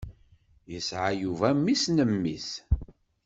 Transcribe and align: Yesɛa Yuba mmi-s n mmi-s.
Yesɛa 0.71 1.11
Yuba 1.21 1.47
mmi-s 1.57 1.85
n 1.89 1.97
mmi-s. 2.11 2.49